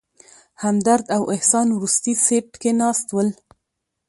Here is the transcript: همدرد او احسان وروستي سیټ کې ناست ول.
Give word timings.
همدرد 0.63 1.05
او 1.15 1.23
احسان 1.35 1.67
وروستي 1.73 2.13
سیټ 2.25 2.49
کې 2.61 2.71
ناست 2.81 3.07
ول. 3.11 3.29